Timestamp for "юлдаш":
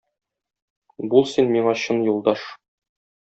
2.09-2.47